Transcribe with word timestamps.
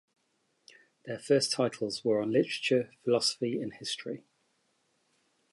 Their 1.05 1.19
first 1.19 1.51
titles 1.51 2.03
were 2.03 2.19
on 2.23 2.31
literature, 2.31 2.89
philosophy 3.03 3.61
and 3.61 3.71
history. 3.71 4.23